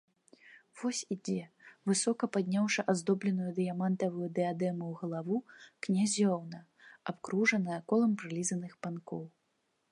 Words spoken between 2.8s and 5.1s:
аздобленую дыяментаваю дыядэмаю